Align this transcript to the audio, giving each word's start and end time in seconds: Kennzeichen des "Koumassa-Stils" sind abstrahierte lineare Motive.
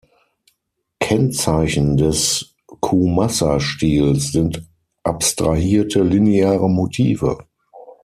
Kennzeichen 0.99 1.95
des 1.95 2.55
"Koumassa-Stils" 2.65 4.31
sind 4.31 4.67
abstrahierte 5.03 6.01
lineare 6.01 6.67
Motive. 6.71 7.37